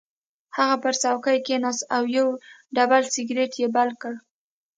هغه 0.57 0.75
پر 0.83 0.93
څوکۍ 1.01 1.37
کېناست 1.47 1.83
او 1.95 2.03
یو 2.17 2.27
ډبل 2.75 3.03
سګرټ 3.15 3.51
یې 3.61 3.67
بل 3.75 3.89
کړ 4.01 4.13